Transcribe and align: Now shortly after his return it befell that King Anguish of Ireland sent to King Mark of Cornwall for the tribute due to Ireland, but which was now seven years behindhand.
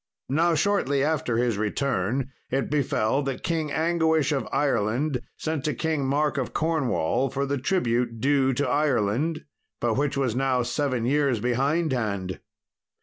Now 0.29 0.55
shortly 0.55 1.03
after 1.03 1.37
his 1.37 1.59
return 1.59 2.31
it 2.49 2.71
befell 2.71 3.21
that 3.21 3.43
King 3.43 3.71
Anguish 3.71 4.31
of 4.31 4.47
Ireland 4.51 5.21
sent 5.37 5.63
to 5.65 5.75
King 5.75 6.07
Mark 6.07 6.39
of 6.39 6.53
Cornwall 6.53 7.29
for 7.29 7.45
the 7.45 7.59
tribute 7.59 8.19
due 8.19 8.51
to 8.53 8.67
Ireland, 8.67 9.45
but 9.79 9.93
which 9.97 10.17
was 10.17 10.35
now 10.35 10.63
seven 10.63 11.05
years 11.05 11.39
behindhand. 11.39 12.39